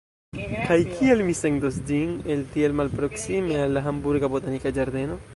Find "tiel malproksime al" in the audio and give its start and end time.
2.55-3.77